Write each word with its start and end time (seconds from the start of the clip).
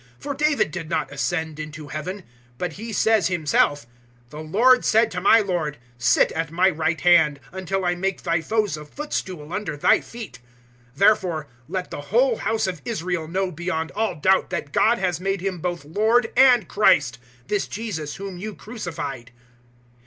002:034 0.17 0.21
For 0.21 0.33
David 0.33 0.71
did 0.71 0.89
not 0.89 1.11
ascend 1.13 1.59
into 1.59 1.89
Heaven, 1.89 2.23
but 2.57 2.73
he 2.73 2.91
says 2.91 3.27
himself, 3.27 3.85
"`The 4.31 4.51
Lord 4.51 4.83
said 4.83 5.11
to 5.11 5.21
my 5.21 5.41
Lord, 5.41 5.77
Sit 5.99 6.31
at 6.31 6.49
My 6.49 6.71
right 6.71 6.99
hand 7.01 7.39
002:035 7.53 7.57
until 7.59 7.85
I 7.85 7.93
make 7.93 8.23
thy 8.23 8.41
foes 8.41 8.77
a 8.77 8.83
footstool 8.85 9.53
under 9.53 9.77
thy 9.77 10.01
feet.' 10.01 10.39
002:036 10.95 10.95
"Therefore 10.95 11.47
let 11.67 11.91
the 11.91 12.01
whole 12.01 12.37
House 12.37 12.65
of 12.65 12.81
Israel 12.83 13.27
know 13.27 13.51
beyond 13.51 13.91
all 13.91 14.15
doubt 14.15 14.49
that 14.49 14.71
God 14.71 14.97
has 14.97 15.19
made 15.19 15.41
Him 15.41 15.59
both 15.59 15.85
LORD 15.85 16.33
and 16.35 16.67
CHRIST 16.67 17.19
this 17.45 17.67
Jesus 17.67 18.15
whom 18.15 18.39
you 18.39 18.55
crucified." 18.55 19.29